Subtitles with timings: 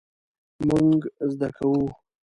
[0.67, 0.97] مونږ
[1.33, 1.83] زده کوو